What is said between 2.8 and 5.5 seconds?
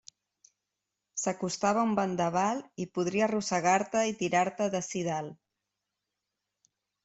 i podria arrossegar-te i tirar-te d'ací dalt.